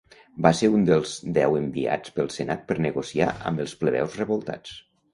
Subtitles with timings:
[0.45, 4.79] Va ser un dels deu enviats pel senat per negociar amb els plebeus revoltats.